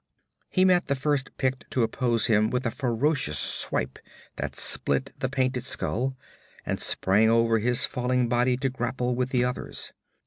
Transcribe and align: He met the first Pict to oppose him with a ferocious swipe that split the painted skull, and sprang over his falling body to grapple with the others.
He 0.49 0.65
met 0.65 0.87
the 0.87 0.95
first 0.95 1.29
Pict 1.37 1.69
to 1.69 1.83
oppose 1.83 2.25
him 2.25 2.49
with 2.49 2.65
a 2.65 2.71
ferocious 2.71 3.37
swipe 3.37 3.99
that 4.37 4.55
split 4.55 5.11
the 5.19 5.29
painted 5.29 5.63
skull, 5.63 6.17
and 6.65 6.79
sprang 6.81 7.29
over 7.29 7.59
his 7.59 7.85
falling 7.85 8.27
body 8.27 8.57
to 8.57 8.69
grapple 8.69 9.13
with 9.13 9.29
the 9.29 9.43
others. 9.45 9.93